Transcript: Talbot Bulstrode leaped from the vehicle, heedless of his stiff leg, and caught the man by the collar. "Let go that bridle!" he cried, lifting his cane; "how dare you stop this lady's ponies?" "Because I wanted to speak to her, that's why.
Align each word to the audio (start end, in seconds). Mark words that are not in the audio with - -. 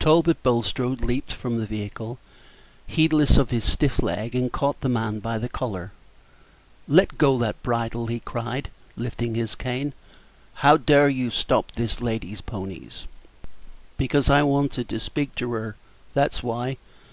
Talbot 0.00 0.42
Bulstrode 0.42 1.02
leaped 1.02 1.30
from 1.32 1.58
the 1.58 1.64
vehicle, 1.64 2.18
heedless 2.88 3.36
of 3.36 3.50
his 3.50 3.62
stiff 3.64 4.02
leg, 4.02 4.34
and 4.34 4.50
caught 4.50 4.80
the 4.80 4.88
man 4.88 5.20
by 5.20 5.38
the 5.38 5.48
collar. 5.48 5.92
"Let 6.88 7.16
go 7.16 7.38
that 7.38 7.62
bridle!" 7.62 8.08
he 8.08 8.18
cried, 8.18 8.70
lifting 8.96 9.36
his 9.36 9.54
cane; 9.54 9.92
"how 10.54 10.78
dare 10.78 11.08
you 11.08 11.30
stop 11.30 11.70
this 11.76 12.00
lady's 12.00 12.40
ponies?" 12.40 13.06
"Because 13.96 14.28
I 14.28 14.42
wanted 14.42 14.88
to 14.88 14.98
speak 14.98 15.36
to 15.36 15.52
her, 15.52 15.76
that's 16.12 16.42
why. 16.42 16.76